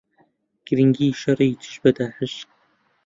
[0.67, 2.33] گرنگی شەڕی دژ بە داعش